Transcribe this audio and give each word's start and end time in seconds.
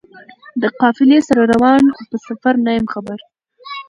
له 0.61 0.67
قافلې 0.81 1.19
سره 1.27 1.41
روان 1.53 1.81
په 2.09 2.15
سفر 2.25 2.53
نه 2.65 2.71
یم 2.77 2.85
خبر 2.93 3.19